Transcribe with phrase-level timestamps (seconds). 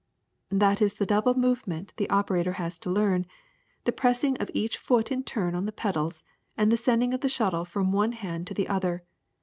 [0.55, 3.27] ''^' That is the double movement the operator has to learn—
[3.83, 6.23] the pressing of each foot in turn on the pedals
[6.57, 9.03] and the sending of the shuttle from one hand to the other.